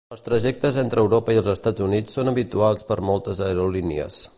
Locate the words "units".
1.89-2.19